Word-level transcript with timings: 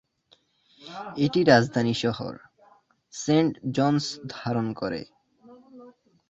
এটি 1.17 1.39
রাজধানী 1.43 1.93
শহর, 1.93 2.33
সেন্ট 3.13 3.53
জনস 3.75 4.05
ধারণ 4.35 4.67
করে। 4.73 5.01